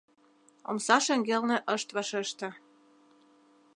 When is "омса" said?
0.69-0.97